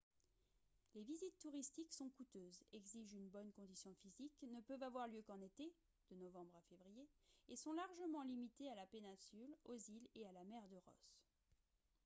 [0.95, 5.39] les visites touristiques sont coûteuses exigent une bonne condition physique ne peuvent avoir lieu qu'en
[5.41, 5.75] été
[6.09, 7.07] de novembre à février
[7.49, 11.19] et sont largement limitées à la péninsule aux îles et à la mer de ross